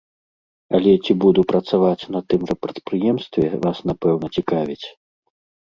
Але 0.77 0.91
ці 1.03 1.15
буду 1.25 1.41
працаваць 1.51 2.09
на 2.17 2.23
тым 2.33 2.41
жа 2.53 2.57
прадпрыемстве, 2.67 3.45
вас 3.69 3.77
напэўна 3.93 4.27
цікавіць? 4.39 4.83